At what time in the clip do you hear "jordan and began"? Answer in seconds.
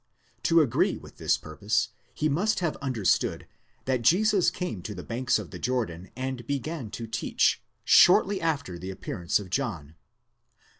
5.59-6.89